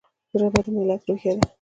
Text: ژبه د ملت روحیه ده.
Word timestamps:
ژبه 0.39 0.59
د 0.65 0.67
ملت 0.75 1.01
روحیه 1.07 1.33
ده. 1.37 1.43